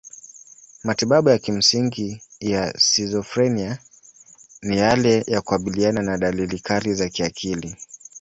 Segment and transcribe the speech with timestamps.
[0.83, 3.77] Matibabu ya kimsingi ya skizofrenia
[4.61, 7.75] ni yale ya kukabiliana na dalili kali za kiakili.